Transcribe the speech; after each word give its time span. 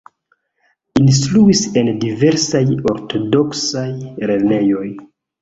Instruis 1.01 1.61
en 1.81 1.91
diversaj 2.05 2.63
ortodoksaj 2.93 3.87
lernejoj. 4.33 4.91